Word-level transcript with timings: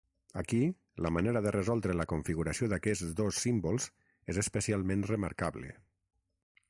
Aquí, 0.41 0.59
la 1.05 1.11
manera 1.17 1.43
de 1.45 1.51
resoldre 1.55 1.97
la 1.99 2.07
configuració 2.13 2.71
d'aquests 2.71 3.13
dos 3.21 3.43
símbols 3.43 3.87
és 4.35 4.41
especialment 4.45 5.09
remarcable. 5.13 5.71